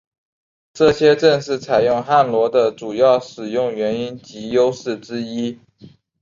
[0.73, 5.59] 这些正是采用汉罗的主要使用原因及优势之一。